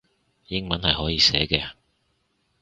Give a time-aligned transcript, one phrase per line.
[0.47, 1.73] 英文係可以寫嘅